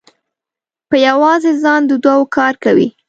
په 0.89 0.95
یوازې 1.07 1.51
ځان 1.63 1.81
د 1.87 1.91
دوو 2.05 2.23
کار 2.35 2.53
کوي. 2.63 2.87